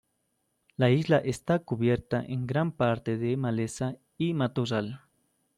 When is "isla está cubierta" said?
0.89-2.23